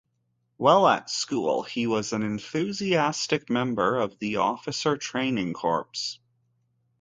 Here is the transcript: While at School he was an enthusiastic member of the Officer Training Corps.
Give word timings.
While 0.57 0.87
at 0.87 1.11
School 1.11 1.61
he 1.61 1.85
was 1.85 2.11
an 2.11 2.23
enthusiastic 2.23 3.51
member 3.51 3.97
of 3.99 4.17
the 4.17 4.37
Officer 4.37 4.97
Training 4.97 5.53
Corps. 5.53 5.91